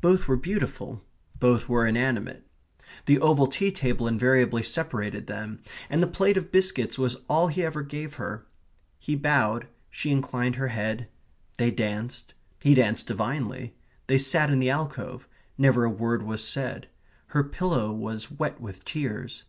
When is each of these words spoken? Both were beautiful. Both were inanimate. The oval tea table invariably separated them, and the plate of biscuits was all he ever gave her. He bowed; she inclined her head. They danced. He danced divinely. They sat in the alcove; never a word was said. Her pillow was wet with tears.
Both 0.00 0.26
were 0.26 0.34
beautiful. 0.34 1.04
Both 1.38 1.68
were 1.68 1.86
inanimate. 1.86 2.42
The 3.06 3.20
oval 3.20 3.46
tea 3.46 3.70
table 3.70 4.08
invariably 4.08 4.64
separated 4.64 5.28
them, 5.28 5.62
and 5.88 6.02
the 6.02 6.08
plate 6.08 6.36
of 6.36 6.50
biscuits 6.50 6.98
was 6.98 7.18
all 7.28 7.46
he 7.46 7.62
ever 7.64 7.82
gave 7.82 8.14
her. 8.14 8.44
He 8.98 9.14
bowed; 9.14 9.68
she 9.88 10.10
inclined 10.10 10.56
her 10.56 10.66
head. 10.74 11.06
They 11.58 11.70
danced. 11.70 12.34
He 12.60 12.74
danced 12.74 13.06
divinely. 13.06 13.76
They 14.08 14.18
sat 14.18 14.50
in 14.50 14.58
the 14.58 14.70
alcove; 14.70 15.28
never 15.56 15.84
a 15.84 15.90
word 15.90 16.24
was 16.24 16.42
said. 16.42 16.88
Her 17.26 17.44
pillow 17.44 17.92
was 17.92 18.32
wet 18.32 18.60
with 18.60 18.84
tears. 18.84 19.44